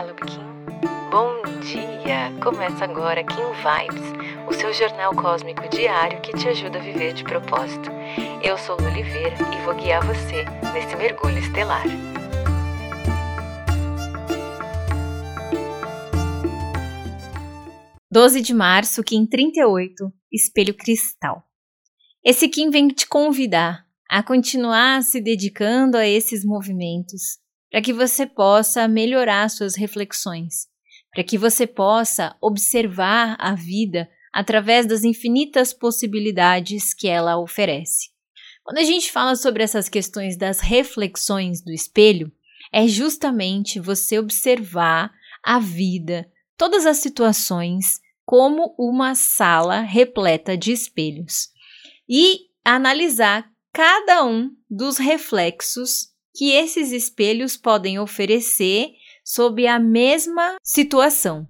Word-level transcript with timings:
Olá, 0.00 0.14
Kim. 0.14 1.10
Bom 1.10 1.42
dia! 1.60 2.30
Começa 2.40 2.84
agora 2.84 3.24
Kim 3.24 3.34
Vibes, 3.34 4.46
o 4.46 4.52
seu 4.52 4.72
jornal 4.72 5.12
cósmico 5.12 5.68
diário 5.68 6.20
que 6.20 6.30
te 6.36 6.46
ajuda 6.46 6.78
a 6.78 6.80
viver 6.80 7.14
de 7.14 7.24
propósito. 7.24 7.90
Eu 8.40 8.56
sou 8.56 8.76
Lu 8.76 8.86
Oliveira 8.86 9.34
e 9.52 9.64
vou 9.64 9.74
guiar 9.74 10.06
você 10.06 10.44
nesse 10.72 10.94
mergulho 10.94 11.38
estelar. 11.38 11.82
Doze 18.08 18.40
de 18.40 18.54
março, 18.54 19.02
Kim 19.02 19.26
38, 19.26 20.12
Espelho 20.32 20.76
Cristal. 20.76 21.42
Esse 22.24 22.48
Kim 22.48 22.70
vem 22.70 22.86
te 22.86 23.04
convidar 23.04 23.84
a 24.08 24.22
continuar 24.22 25.02
se 25.02 25.20
dedicando 25.20 25.96
a 25.96 26.06
esses 26.06 26.44
movimentos 26.44 27.40
para 27.70 27.82
que 27.82 27.92
você 27.92 28.26
possa 28.26 28.88
melhorar 28.88 29.48
suas 29.50 29.76
reflexões, 29.76 30.66
para 31.12 31.24
que 31.24 31.36
você 31.36 31.66
possa 31.66 32.36
observar 32.40 33.36
a 33.38 33.54
vida 33.54 34.08
através 34.32 34.86
das 34.86 35.04
infinitas 35.04 35.72
possibilidades 35.72 36.94
que 36.94 37.08
ela 37.08 37.38
oferece. 37.38 38.10
Quando 38.62 38.78
a 38.78 38.84
gente 38.84 39.10
fala 39.10 39.34
sobre 39.34 39.62
essas 39.62 39.88
questões 39.88 40.36
das 40.36 40.60
reflexões 40.60 41.62
do 41.62 41.72
espelho, 41.72 42.30
é 42.72 42.86
justamente 42.86 43.80
você 43.80 44.18
observar 44.18 45.10
a 45.42 45.58
vida, 45.58 46.30
todas 46.56 46.84
as 46.84 46.98
situações, 46.98 48.00
como 48.26 48.74
uma 48.78 49.14
sala 49.14 49.80
repleta 49.80 50.54
de 50.54 50.70
espelhos 50.70 51.48
e 52.06 52.40
analisar 52.62 53.50
cada 53.72 54.24
um 54.24 54.50
dos 54.68 54.98
reflexos 54.98 56.08
que 56.34 56.52
esses 56.52 56.92
espelhos 56.92 57.56
podem 57.56 57.98
oferecer 57.98 58.90
sob 59.24 59.66
a 59.66 59.78
mesma 59.78 60.56
situação. 60.62 61.46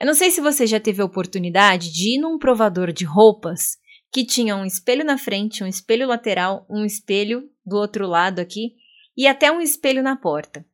Eu 0.00 0.06
não 0.06 0.14
sei 0.14 0.30
se 0.30 0.40
você 0.40 0.66
já 0.66 0.80
teve 0.80 1.00
a 1.00 1.04
oportunidade 1.04 1.92
de 1.92 2.16
ir 2.16 2.18
num 2.18 2.38
provador 2.38 2.92
de 2.92 3.04
roupas 3.04 3.78
que 4.12 4.24
tinha 4.24 4.56
um 4.56 4.64
espelho 4.64 5.04
na 5.04 5.18
frente, 5.18 5.64
um 5.64 5.66
espelho 5.66 6.06
lateral, 6.06 6.66
um 6.68 6.84
espelho 6.84 7.48
do 7.64 7.76
outro 7.76 8.06
lado 8.06 8.40
aqui 8.40 8.74
e 9.16 9.26
até 9.26 9.50
um 9.50 9.60
espelho 9.60 10.02
na 10.02 10.16
porta. 10.16 10.64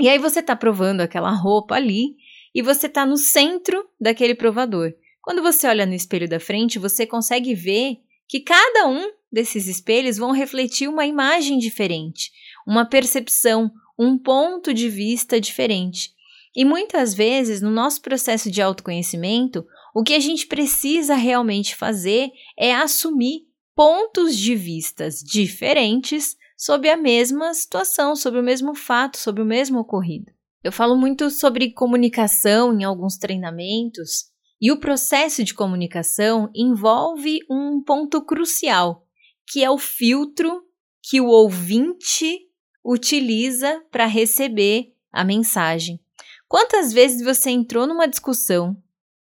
E 0.00 0.08
aí 0.08 0.18
você 0.18 0.40
está 0.40 0.56
provando 0.56 1.00
aquela 1.00 1.30
roupa 1.30 1.74
ali 1.74 2.16
e 2.54 2.62
você 2.62 2.86
está 2.86 3.06
no 3.06 3.16
centro 3.16 3.88
daquele 4.00 4.34
provador. 4.34 4.92
Quando 5.20 5.42
você 5.42 5.66
olha 5.68 5.86
no 5.86 5.94
espelho 5.94 6.28
da 6.28 6.40
frente, 6.40 6.78
você 6.78 7.06
consegue 7.06 7.54
ver 7.54 7.98
que 8.28 8.40
cada 8.40 8.88
um 8.88 9.12
desses 9.30 9.68
espelhos 9.68 10.16
vão 10.16 10.32
refletir 10.32 10.88
uma 10.88 11.06
imagem 11.06 11.58
diferente, 11.58 12.32
uma 12.66 12.84
percepção, 12.84 13.70
um 13.98 14.18
ponto 14.18 14.72
de 14.72 14.88
vista 14.88 15.40
diferente. 15.40 16.10
E 16.54 16.64
muitas 16.64 17.14
vezes, 17.14 17.62
no 17.62 17.70
nosso 17.70 18.02
processo 18.02 18.50
de 18.50 18.60
autoconhecimento, 18.60 19.64
o 19.94 20.02
que 20.02 20.14
a 20.14 20.20
gente 20.20 20.46
precisa 20.46 21.14
realmente 21.14 21.74
fazer 21.74 22.30
é 22.58 22.74
assumir 22.74 23.46
pontos 23.74 24.36
de 24.36 24.54
vistas 24.54 25.20
diferentes 25.20 26.36
sobre 26.56 26.90
a 26.90 26.96
mesma 26.96 27.52
situação, 27.54 28.14
sobre 28.14 28.40
o 28.40 28.42
mesmo 28.42 28.74
fato, 28.74 29.16
sobre 29.16 29.42
o 29.42 29.46
mesmo 29.46 29.78
ocorrido. 29.78 30.30
Eu 30.62 30.70
falo 30.70 30.96
muito 30.96 31.28
sobre 31.30 31.72
comunicação 31.72 32.72
em 32.72 32.84
alguns 32.84 33.16
treinamentos, 33.16 34.30
e 34.60 34.70
o 34.70 34.78
processo 34.78 35.42
de 35.42 35.54
comunicação 35.54 36.48
envolve 36.54 37.40
um 37.50 37.82
ponto 37.82 38.24
crucial, 38.24 39.04
que 39.50 39.64
é 39.64 39.68
o 39.68 39.76
filtro 39.76 40.62
que 41.02 41.20
o 41.20 41.26
ouvinte 41.26 42.38
utiliza 42.84 43.82
para 43.90 44.06
receber 44.06 44.92
a 45.12 45.24
mensagem. 45.24 46.00
Quantas 46.48 46.92
vezes 46.92 47.22
você 47.22 47.50
entrou 47.50 47.86
numa 47.86 48.06
discussão 48.06 48.76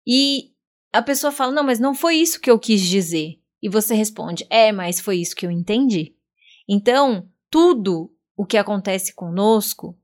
e 0.06 0.52
a 0.92 1.02
pessoa 1.02 1.32
fala: 1.32 1.52
Não, 1.52 1.64
mas 1.64 1.78
não 1.78 1.94
foi 1.94 2.16
isso 2.16 2.40
que 2.40 2.50
eu 2.50 2.58
quis 2.58 2.80
dizer. 2.80 3.40
E 3.62 3.68
você 3.68 3.94
responde: 3.94 4.46
É, 4.48 4.72
mas 4.72 5.00
foi 5.00 5.18
isso 5.18 5.34
que 5.34 5.46
eu 5.46 5.50
entendi. 5.50 6.14
Então, 6.68 7.28
tudo 7.50 8.14
o 8.36 8.46
que 8.46 8.56
acontece 8.56 9.14
conosco 9.14 9.98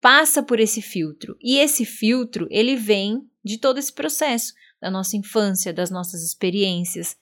passa 0.00 0.42
por 0.42 0.60
esse 0.60 0.82
filtro. 0.82 1.36
E 1.40 1.58
esse 1.58 1.84
filtro, 1.84 2.46
ele 2.50 2.76
vem 2.76 3.26
de 3.44 3.58
todo 3.58 3.78
esse 3.78 3.92
processo, 3.92 4.52
da 4.80 4.90
nossa 4.90 5.16
infância, 5.16 5.72
das 5.72 5.90
nossas 5.90 6.22
experiências. 6.22 7.16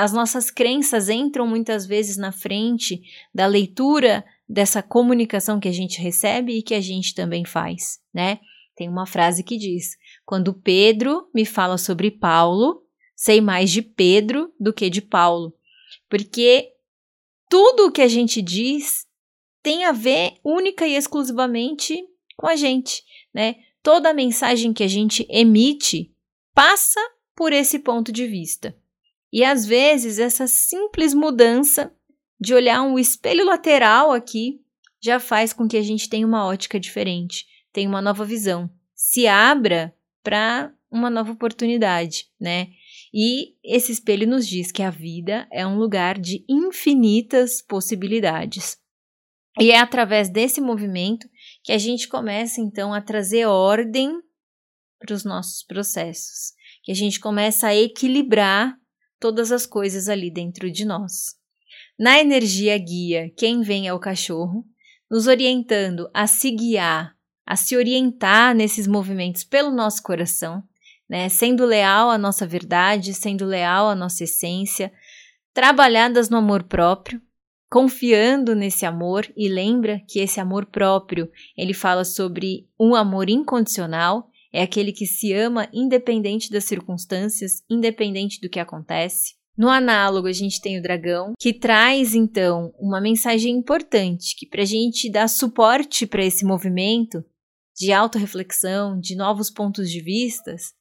As 0.00 0.14
nossas 0.14 0.50
crenças 0.50 1.10
entram 1.10 1.46
muitas 1.46 1.84
vezes 1.84 2.16
na 2.16 2.32
frente 2.32 3.02
da 3.34 3.44
leitura 3.44 4.24
dessa 4.48 4.82
comunicação 4.82 5.60
que 5.60 5.68
a 5.68 5.72
gente 5.72 6.00
recebe 6.00 6.56
e 6.56 6.62
que 6.62 6.72
a 6.72 6.80
gente 6.80 7.14
também 7.14 7.44
faz, 7.44 8.00
né? 8.10 8.40
Tem 8.74 8.88
uma 8.88 9.04
frase 9.04 9.44
que 9.44 9.58
diz: 9.58 9.98
Quando 10.24 10.54
Pedro 10.54 11.28
me 11.34 11.44
fala 11.44 11.76
sobre 11.76 12.10
Paulo, 12.10 12.82
sei 13.14 13.42
mais 13.42 13.70
de 13.70 13.82
Pedro 13.82 14.50
do 14.58 14.72
que 14.72 14.88
de 14.88 15.02
Paulo. 15.02 15.52
Porque 16.08 16.72
tudo 17.46 17.88
o 17.88 17.92
que 17.92 18.00
a 18.00 18.08
gente 18.08 18.40
diz 18.40 19.06
tem 19.62 19.84
a 19.84 19.92
ver 19.92 20.38
única 20.42 20.86
e 20.86 20.94
exclusivamente 20.94 22.02
com 22.38 22.46
a 22.46 22.56
gente, 22.56 23.02
né? 23.34 23.56
Toda 23.82 24.08
a 24.08 24.14
mensagem 24.14 24.72
que 24.72 24.82
a 24.82 24.88
gente 24.88 25.26
emite 25.28 26.10
passa 26.54 27.00
por 27.36 27.52
esse 27.52 27.78
ponto 27.78 28.10
de 28.10 28.26
vista. 28.26 28.74
E 29.32 29.44
às 29.44 29.64
vezes 29.64 30.18
essa 30.18 30.46
simples 30.46 31.14
mudança 31.14 31.92
de 32.40 32.54
olhar 32.54 32.82
um 32.82 32.98
espelho 32.98 33.44
lateral 33.44 34.12
aqui 34.12 34.60
já 35.02 35.20
faz 35.20 35.52
com 35.52 35.68
que 35.68 35.76
a 35.76 35.82
gente 35.82 36.08
tenha 36.08 36.26
uma 36.26 36.46
ótica 36.46 36.78
diferente, 36.78 37.46
tenha 37.72 37.88
uma 37.88 38.02
nova 38.02 38.24
visão, 38.24 38.70
se 38.94 39.26
abra 39.26 39.94
para 40.22 40.72
uma 40.90 41.08
nova 41.08 41.32
oportunidade, 41.32 42.26
né? 42.38 42.68
E 43.12 43.54
esse 43.64 43.92
espelho 43.92 44.26
nos 44.26 44.46
diz 44.46 44.72
que 44.72 44.82
a 44.82 44.90
vida 44.90 45.46
é 45.50 45.66
um 45.66 45.78
lugar 45.78 46.18
de 46.18 46.44
infinitas 46.48 47.62
possibilidades. 47.62 48.76
E 49.58 49.70
é 49.70 49.78
através 49.78 50.28
desse 50.28 50.60
movimento 50.60 51.28
que 51.62 51.72
a 51.72 51.78
gente 51.78 52.08
começa 52.08 52.60
então 52.60 52.92
a 52.92 53.00
trazer 53.00 53.46
ordem 53.46 54.20
para 54.98 55.14
os 55.14 55.24
nossos 55.24 55.62
processos, 55.62 56.52
que 56.82 56.92
a 56.92 56.94
gente 56.94 57.18
começa 57.18 57.68
a 57.68 57.74
equilibrar 57.74 58.76
todas 59.20 59.52
as 59.52 59.66
coisas 59.66 60.08
ali 60.08 60.30
dentro 60.30 60.70
de 60.70 60.84
nós. 60.84 61.38
Na 61.98 62.18
energia 62.18 62.76
guia, 62.78 63.30
quem 63.36 63.60
vem 63.60 63.86
é 63.86 63.92
o 63.92 64.00
cachorro, 64.00 64.64
nos 65.10 65.26
orientando 65.26 66.08
a 66.14 66.26
se 66.26 66.50
guiar, 66.50 67.14
a 67.46 67.56
se 67.56 67.76
orientar 67.76 68.54
nesses 68.54 68.86
movimentos 68.86 69.44
pelo 69.44 69.70
nosso 69.70 70.02
coração, 70.02 70.62
né? 71.08 71.28
Sendo 71.28 71.66
leal 71.66 72.08
à 72.08 72.16
nossa 72.16 72.46
verdade, 72.46 73.12
sendo 73.12 73.44
leal 73.44 73.90
à 73.90 73.94
nossa 73.94 74.24
essência, 74.24 74.92
trabalhadas 75.52 76.30
no 76.30 76.38
amor 76.38 76.62
próprio, 76.62 77.20
confiando 77.68 78.54
nesse 78.54 78.86
amor 78.86 79.30
e 79.36 79.48
lembra 79.48 80.00
que 80.08 80.20
esse 80.20 80.40
amor 80.40 80.66
próprio, 80.66 81.30
ele 81.56 81.74
fala 81.74 82.04
sobre 82.04 82.68
um 82.78 82.94
amor 82.94 83.28
incondicional, 83.28 84.28
é 84.52 84.62
aquele 84.62 84.92
que 84.92 85.06
se 85.06 85.32
ama 85.32 85.68
independente 85.72 86.50
das 86.50 86.64
circunstâncias, 86.64 87.62
independente 87.68 88.40
do 88.40 88.48
que 88.48 88.58
acontece. 88.58 89.34
No 89.56 89.68
análogo, 89.68 90.26
a 90.26 90.32
gente 90.32 90.60
tem 90.60 90.78
o 90.78 90.82
dragão, 90.82 91.34
que 91.38 91.52
traz 91.52 92.14
então 92.14 92.72
uma 92.78 93.00
mensagem 93.00 93.54
importante 93.54 94.34
que 94.36 94.46
para 94.46 94.62
a 94.62 94.66
gente 94.66 95.10
dar 95.10 95.28
suporte 95.28 96.06
para 96.06 96.24
esse 96.24 96.44
movimento 96.44 97.22
de 97.76 97.92
autorreflexão, 97.92 98.98
de 98.98 99.14
novos 99.14 99.50
pontos 99.50 99.90
de 99.90 100.00
vistas, 100.00 100.72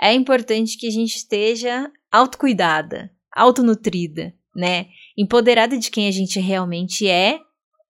é 0.00 0.12
importante 0.12 0.76
que 0.76 0.86
a 0.86 0.90
gente 0.90 1.16
esteja 1.16 1.90
autocuidada, 2.10 3.10
autonutrida, 3.32 4.34
né? 4.54 4.88
Empoderada 5.16 5.78
de 5.78 5.90
quem 5.90 6.08
a 6.08 6.10
gente 6.10 6.38
realmente 6.40 7.08
é, 7.08 7.40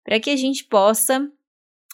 para 0.05 0.21
que 0.21 0.31
a 0.31 0.37
gente 0.37 0.65
possa 0.65 1.29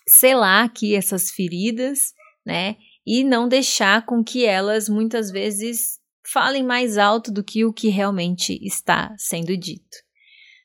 selar 0.06 0.64
aqui 0.64 0.94
essas 0.94 1.30
feridas, 1.30 2.12
né? 2.44 2.76
E 3.06 3.24
não 3.24 3.48
deixar 3.48 4.06
com 4.06 4.22
que 4.22 4.44
elas 4.44 4.88
muitas 4.88 5.30
vezes 5.30 6.00
falem 6.24 6.62
mais 6.62 6.96
alto 6.96 7.32
do 7.32 7.42
que 7.42 7.64
o 7.64 7.72
que 7.72 7.88
realmente 7.88 8.58
está 8.62 9.14
sendo 9.18 9.56
dito. 9.56 9.98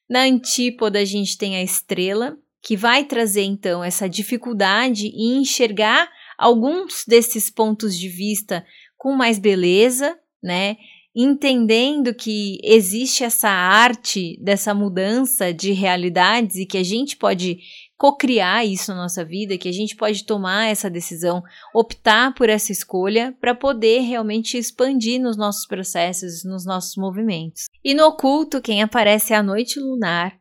Na 0.09 0.21
antípoda, 0.21 0.99
a 0.99 1.05
gente 1.05 1.37
tem 1.37 1.57
a 1.57 1.63
estrela, 1.63 2.37
que 2.61 2.75
vai 2.75 3.03
trazer 3.03 3.43
então 3.43 3.83
essa 3.83 4.09
dificuldade 4.09 5.07
em 5.07 5.41
enxergar 5.41 6.09
alguns 6.37 7.03
desses 7.07 7.49
pontos 7.49 7.97
de 7.97 8.09
vista 8.09 8.65
com 8.97 9.13
mais 9.13 9.39
beleza, 9.39 10.17
né? 10.41 10.77
Entendendo 11.15 12.13
que 12.13 12.59
existe 12.63 13.23
essa 13.23 13.49
arte 13.49 14.37
dessa 14.41 14.73
mudança 14.73 15.53
de 15.53 15.71
realidades 15.71 16.57
e 16.57 16.65
que 16.65 16.77
a 16.77 16.83
gente 16.83 17.17
pode 17.17 17.59
cocriar 17.97 18.65
isso 18.65 18.91
na 18.91 19.01
nossa 19.01 19.25
vida, 19.25 19.57
que 19.57 19.67
a 19.67 19.71
gente 19.71 19.95
pode 19.95 20.23
tomar 20.23 20.67
essa 20.67 20.89
decisão, 20.89 21.41
optar 21.73 22.33
por 22.35 22.47
essa 22.47 22.71
escolha 22.71 23.35
para 23.41 23.55
poder 23.55 24.01
realmente 24.01 24.57
expandir 24.57 25.19
nos 25.19 25.35
nossos 25.35 25.65
processos, 25.65 26.43
nos 26.45 26.65
nossos 26.65 26.95
movimentos. 26.95 27.63
E 27.83 27.93
no 27.93 28.05
oculto, 28.05 28.61
quem 28.61 28.83
aparece 28.83 29.33
é 29.33 29.35
a 29.35 29.43
noite 29.43 29.79
lunar, 29.79 30.37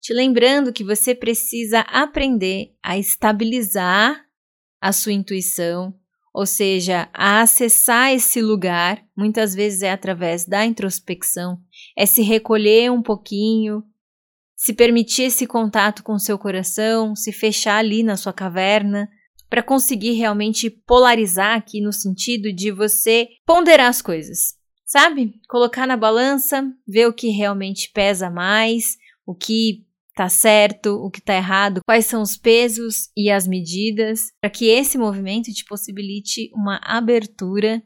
te 0.00 0.12
lembrando 0.12 0.72
que 0.72 0.84
você 0.84 1.14
precisa 1.14 1.80
aprender 1.80 2.74
a 2.82 2.98
estabilizar 2.98 4.24
a 4.80 4.92
sua 4.92 5.12
intuição, 5.12 5.94
ou 6.32 6.46
seja, 6.46 7.08
a 7.12 7.40
acessar 7.40 8.12
esse 8.12 8.40
lugar, 8.40 9.02
muitas 9.16 9.54
vezes 9.54 9.82
é 9.82 9.90
através 9.90 10.44
da 10.44 10.64
introspecção, 10.64 11.58
é 11.96 12.06
se 12.06 12.22
recolher 12.22 12.92
um 12.92 13.02
pouquinho, 13.02 13.82
se 14.58 14.72
permitir 14.72 15.22
esse 15.22 15.46
contato 15.46 16.02
com 16.02 16.14
o 16.14 16.18
seu 16.18 16.36
coração, 16.36 17.14
se 17.14 17.32
fechar 17.32 17.76
ali 17.76 18.02
na 18.02 18.16
sua 18.16 18.32
caverna, 18.32 19.08
para 19.48 19.62
conseguir 19.62 20.12
realmente 20.14 20.68
polarizar 20.68 21.56
aqui 21.56 21.80
no 21.80 21.92
sentido 21.92 22.52
de 22.52 22.72
você 22.72 23.28
ponderar 23.46 23.88
as 23.88 24.02
coisas, 24.02 24.56
sabe? 24.84 25.40
Colocar 25.48 25.86
na 25.86 25.96
balança, 25.96 26.68
ver 26.86 27.06
o 27.06 27.12
que 27.12 27.28
realmente 27.28 27.90
pesa 27.94 28.28
mais, 28.28 28.96
o 29.24 29.32
que 29.32 29.86
tá 30.12 30.28
certo, 30.28 30.96
o 30.96 31.08
que 31.08 31.20
tá 31.20 31.36
errado, 31.36 31.80
quais 31.86 32.06
são 32.06 32.20
os 32.20 32.36
pesos 32.36 33.10
e 33.16 33.30
as 33.30 33.46
medidas, 33.46 34.32
para 34.40 34.50
que 34.50 34.66
esse 34.66 34.98
movimento 34.98 35.52
te 35.52 35.64
possibilite 35.64 36.50
uma 36.52 36.80
abertura 36.82 37.80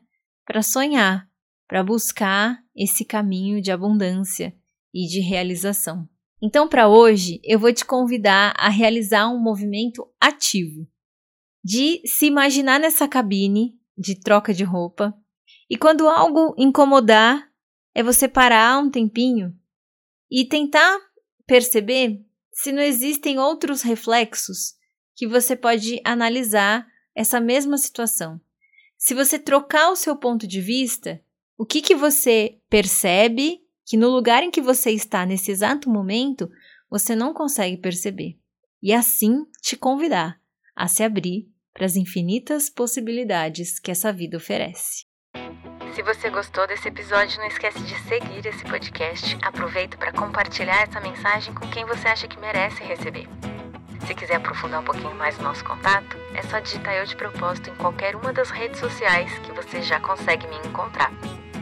para 0.46 0.62
sonhar, 0.62 1.28
para 1.68 1.84
buscar 1.84 2.58
esse 2.74 3.04
caminho 3.04 3.60
de 3.60 3.70
abundância 3.70 4.54
e 4.94 5.06
de 5.06 5.20
realização. 5.20 6.08
Então, 6.42 6.66
para 6.66 6.88
hoje, 6.88 7.40
eu 7.44 7.56
vou 7.56 7.72
te 7.72 7.84
convidar 7.84 8.52
a 8.58 8.68
realizar 8.68 9.28
um 9.28 9.38
movimento 9.38 10.12
ativo 10.20 10.88
de 11.64 12.02
se 12.04 12.26
imaginar 12.26 12.80
nessa 12.80 13.06
cabine 13.06 13.78
de 13.96 14.18
troca 14.18 14.52
de 14.52 14.64
roupa 14.64 15.16
e 15.70 15.76
quando 15.76 16.08
algo 16.08 16.54
incomodar, 16.58 17.48
é 17.94 18.02
você 18.02 18.26
parar 18.26 18.78
um 18.78 18.90
tempinho 18.90 19.56
e 20.30 20.44
tentar 20.44 20.98
perceber 21.46 22.20
se 22.52 22.72
não 22.72 22.82
existem 22.82 23.38
outros 23.38 23.82
reflexos 23.82 24.74
que 25.14 25.26
você 25.26 25.54
pode 25.54 26.00
analisar 26.04 26.86
essa 27.14 27.40
mesma 27.40 27.78
situação. 27.78 28.40
Se 28.98 29.14
você 29.14 29.38
trocar 29.38 29.90
o 29.90 29.96
seu 29.96 30.16
ponto 30.16 30.46
de 30.46 30.60
vista, 30.60 31.22
o 31.56 31.64
que, 31.64 31.80
que 31.80 31.94
você 31.94 32.58
percebe 32.68 33.61
que 33.92 33.96
no 33.98 34.08
lugar 34.08 34.42
em 34.42 34.50
que 34.50 34.62
você 34.62 34.90
está 34.90 35.26
nesse 35.26 35.50
exato 35.50 35.90
momento 35.90 36.50
você 36.88 37.14
não 37.14 37.34
consegue 37.34 37.76
perceber? 37.76 38.38
E 38.82 38.90
assim 38.90 39.44
te 39.60 39.76
convidar 39.76 40.40
a 40.74 40.88
se 40.88 41.02
abrir 41.02 41.46
para 41.74 41.84
as 41.84 41.94
infinitas 41.94 42.70
possibilidades 42.70 43.78
que 43.78 43.90
essa 43.90 44.10
vida 44.10 44.38
oferece. 44.38 45.04
Se 45.94 46.02
você 46.02 46.30
gostou 46.30 46.66
desse 46.66 46.88
episódio, 46.88 47.38
não 47.38 47.46
esquece 47.46 47.80
de 47.80 47.94
seguir 48.08 48.46
esse 48.46 48.64
podcast. 48.64 49.36
Aproveita 49.42 49.98
para 49.98 50.10
compartilhar 50.10 50.84
essa 50.84 50.98
mensagem 50.98 51.52
com 51.52 51.68
quem 51.68 51.84
você 51.84 52.08
acha 52.08 52.26
que 52.26 52.40
merece 52.40 52.82
receber. 52.82 53.28
Se 54.06 54.14
quiser 54.14 54.36
aprofundar 54.36 54.80
um 54.80 54.84
pouquinho 54.84 55.14
mais 55.16 55.38
o 55.38 55.42
nosso 55.42 55.62
contato, 55.66 56.16
é 56.34 56.40
só 56.44 56.60
digitar 56.60 56.94
eu 56.94 57.04
de 57.04 57.14
propósito 57.14 57.68
em 57.68 57.74
qualquer 57.74 58.16
uma 58.16 58.32
das 58.32 58.48
redes 58.48 58.80
sociais 58.80 59.38
que 59.40 59.52
você 59.52 59.82
já 59.82 60.00
consegue 60.00 60.46
me 60.48 60.56
encontrar. 60.66 61.12